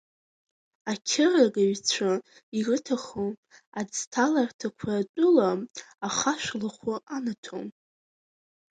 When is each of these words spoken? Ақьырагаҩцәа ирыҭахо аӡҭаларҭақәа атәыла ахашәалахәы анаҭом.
Ақьырагаҩцәа 0.91 2.11
ирыҭахо 2.57 3.25
аӡҭаларҭақәа 3.79 4.91
атәыла 4.99 5.49
ахашәалахәы 6.07 6.95
анаҭом. 7.15 7.67